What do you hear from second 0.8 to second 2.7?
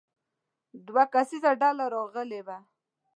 دوه کسیزه ډله راغلې وه.